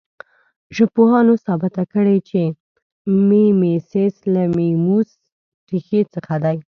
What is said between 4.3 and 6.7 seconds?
له میموس ریښې څخه دی